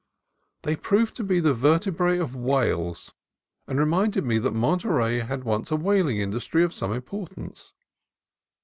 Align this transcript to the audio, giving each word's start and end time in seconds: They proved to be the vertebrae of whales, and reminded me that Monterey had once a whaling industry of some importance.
They 0.63 0.75
proved 0.75 1.15
to 1.17 1.23
be 1.23 1.39
the 1.39 1.53
vertebrae 1.53 2.17
of 2.17 2.35
whales, 2.35 3.13
and 3.67 3.77
reminded 3.77 4.23
me 4.25 4.39
that 4.39 4.49
Monterey 4.55 5.19
had 5.19 5.43
once 5.43 5.69
a 5.69 5.75
whaling 5.75 6.17
industry 6.17 6.63
of 6.63 6.73
some 6.73 6.91
importance. 6.91 7.71